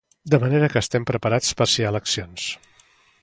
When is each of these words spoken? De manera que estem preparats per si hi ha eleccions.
De 0.31 0.37
manera 0.43 0.69
que 0.75 0.81
estem 0.85 1.05
preparats 1.11 1.53
per 1.61 1.69
si 1.73 1.79
hi 1.83 1.87
ha 1.89 1.93
eleccions. 1.95 2.49